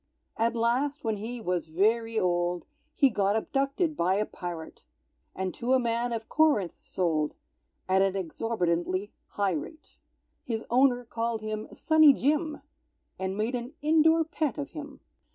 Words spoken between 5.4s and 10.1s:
to a man of Corinth sold, At an exorbitantly high rate;